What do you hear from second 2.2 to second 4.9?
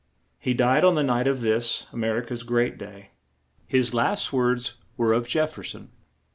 ca's great day. His last words